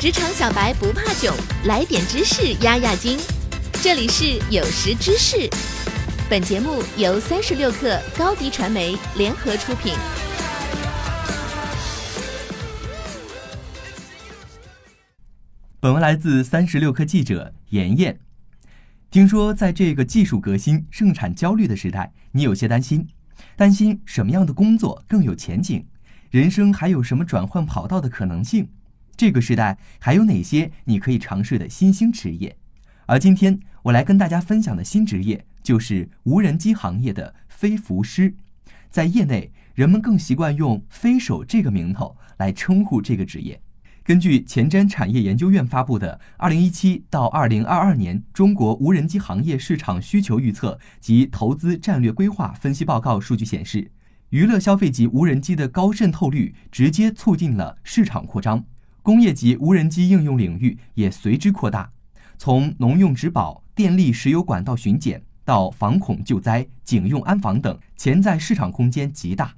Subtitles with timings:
[0.00, 3.18] 职场小白不怕囧，来点知识压压惊。
[3.82, 5.50] 这里是有识知识，
[6.30, 9.94] 本节目由三十六克高低传媒联合出品。
[15.80, 18.20] 本文来自三十六氪记者妍妍。
[19.10, 23.04] 听说在这个技术革新、盛产焦虑的时代，你有些担心，
[23.56, 25.84] 担心什么样的工作更有前景，
[26.30, 28.68] 人生还有什么转换跑道的可能性？
[29.18, 32.56] 这个时代还有哪些你可以尝试的新兴职业？
[33.06, 38.32] 而今天我来跟大家分享的新职业就是无人机行业的飞服师，
[38.88, 43.60] 在业内人们更习惯用“飞手”这个名头来称呼这个职业。
[44.04, 53.90] 根据前瞻产业研究院发布的《二零一七到二零二二年中国无人机行业市场需求预测及投资战略规划分析报告》数据显示，
[54.30, 58.64] 娱乐消费级无人机的高渗透率直接促进了市场扩张，
[59.08, 61.90] 工业级无人机应用领域也随之扩大。
[62.36, 69.54] 从农用植保、电力石油管道巡检到防恐救灾、警用安防等，潜在市场空间极大。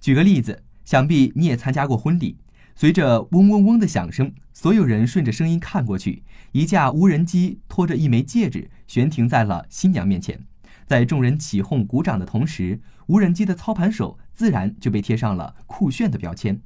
[0.00, 2.36] 举个例子，想必你也参加过婚礼。
[2.74, 10.44] 随着嗡嗡嗡的响声，所有人顺着声音看过去，一架无人机拖着一枚戒指悬停在了新娘面前。
[10.86, 16.60] 在众人起哄鼓掌的同时，无人机的操盘手自然就被贴上了酷炫的标签。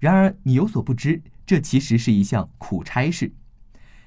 [0.00, 3.32] 然而，你有所不知，这其实是一项苦差事。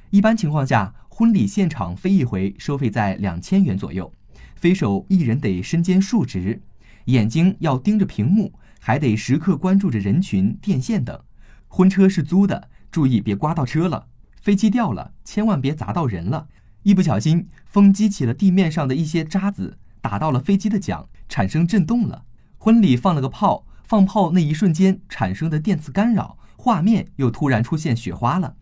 [0.09, 4.13] 一般情况下，婚礼现场飞一回收费在两千元左右，
[4.55, 6.61] 飞手一人得身兼数职，
[7.05, 11.19] 眼睛要盯着屏幕，还得时刻关注着人群、电线等。
[11.67, 14.07] 婚车是租的，注意别刮到车了；
[14.39, 16.47] 飞机掉了，千万别砸到人了。
[16.83, 22.23] 一不小心，风激起了地面上的一些渣子，打到了飞机的桨，产生震动了。
[22.57, 28.57] 婚礼放了个炮，放炮那一瞬间产生的电磁干扰，画面又突然出现雪花了。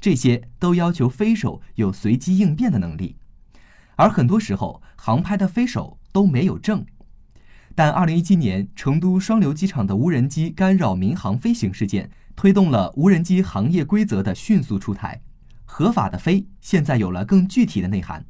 [0.00, 3.16] 这些都要求飞手有随机应变的能力，
[3.96, 6.82] 而很多时候，航拍的飞手都没有证。
[7.74, 12.10] 但2017年成都双流机场的无人机干扰民航飞行事件。
[12.34, 15.20] 推动了无人机行业规则的迅速出台，
[15.66, 18.24] 合法的飞现在有了更具体的内涵。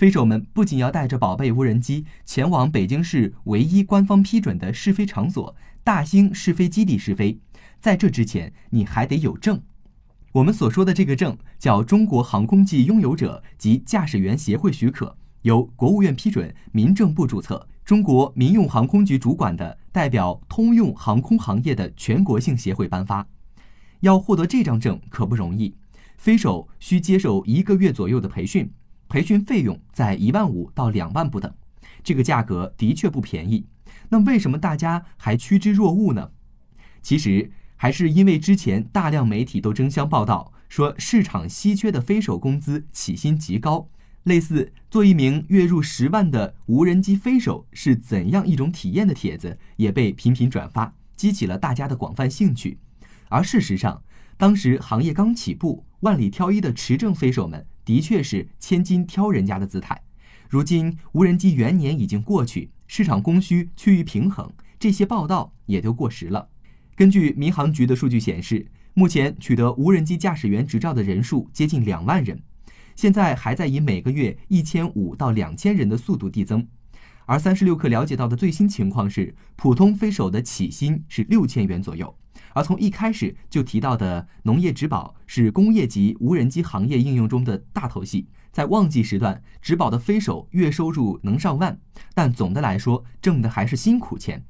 [0.00, 7.38] 飞手们不仅要带着宝贝无人机前往北京市唯一官方批准的试飞场所大兴试飞基地试飞，
[7.80, 9.60] 在这之前你还得有证。
[10.32, 23.26] 我们所说的这个证叫中国航空器拥有者及驾驶员协会许可，由国务院批准，民政部注册，中国民用航空局主管的代表通用航空行业的全国性协会颁发。
[24.00, 25.74] 要获得这张证可不容易，
[26.16, 28.72] 飞手需接受一个月左右的培训，
[29.10, 31.52] 培训费用在一万五到两万不等，
[32.02, 33.66] 这个价格的确不便宜。
[34.08, 36.30] 那为什么大家还趋之若鹜呢？
[37.02, 43.88] 其实还是因为之前大量媒体都争相报道说市场稀缺的飞手工资起薪极高，
[44.22, 52.78] 类似做一名月入十万的无人机飞手是怎样一种体验的帖子也被频频转发，激起了大家的广泛兴趣。
[53.28, 54.02] 而事实上，
[54.36, 60.02] 当时行业刚起步，万里挑一的持证飞手们的确是千金挑人家的姿态。
[60.48, 66.48] 如今无人机元年已经过去，市场供需趋于平衡，这些报道也都过时了。
[66.96, 72.42] 根据民航局的数据显示，目前取得无人机驾驶员执照的人数接近两万人，
[72.96, 76.66] 现在还在以每个月一千五到两千人的速度递增。
[77.26, 82.12] 而三十六氪了解到的最新情况是，普通飞手的起薪是六千元左右。
[82.52, 91.78] 而从一开始就提到的农业植保是工业级无人机行业应用中的大头戏，在旺季时段，植保的飞手月收入能上万，
[92.14, 94.44] 但总的来说挣的还是辛苦钱。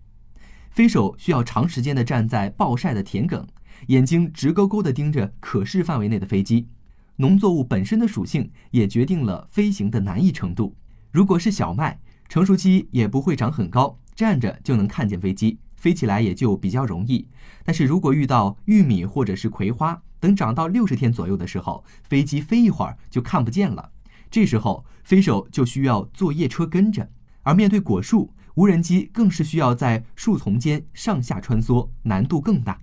[0.71, 3.45] 飞手需要长时间的站在暴晒的田埂，
[3.89, 6.69] 眼睛直勾勾地盯着可视范围内的飞机。
[7.17, 10.75] 农作物本身的属性也决定了飞行的难易程度。
[11.11, 15.59] 如果是小麦，成熟期也不会长很高，站着就能看见飞机。
[15.81, 17.27] 飞起来也就比较容易，
[17.65, 23.91] 但是如果遇到玉米或者是葵花等长到六十天左右的时候，飞机飞一会儿就看不见了。
[24.31, 27.09] 这时候飞手就需要坐夜车跟着，
[27.43, 32.79] 而面对果树，无人机更是需要在树丛间上下穿梭，难度更大。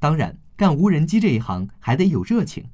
[0.00, 2.64] 当然，干无人机这一行还得有热情。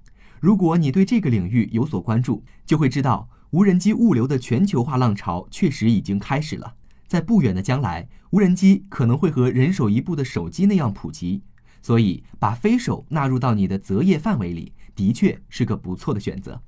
[0.41, 6.75] 如果你对这个领域有所关注，就会知道无人机物流的全球化浪潮确实已经开始了。
[7.09, 11.43] 在不远的将来，无人机可能会和人手一部的手机那样普及，
[11.83, 16.61] 所以把飞手纳入到你的择业范围里，的确是个不错的选择。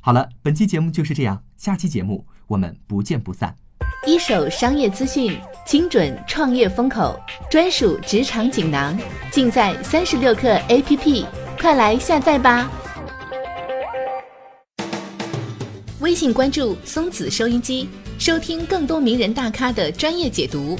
[0.00, 3.56] 好了，本期节目就是这样，下期节目我们不见不散。
[4.04, 7.16] 一手商业资讯，精准创业风口，
[7.48, 8.98] 专属职场锦囊，
[9.30, 11.24] 尽在三十六课 APP。
[11.60, 12.68] 快来下载吧！
[16.02, 17.88] 微信关注松子收音机，
[18.18, 20.76] 收听更多名人大咖的专业解读。